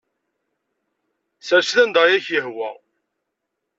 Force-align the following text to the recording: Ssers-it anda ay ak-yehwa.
Ssers-it 1.39 1.77
anda 1.83 1.99
ay 2.05 2.13
ak-yehwa. 2.17 2.69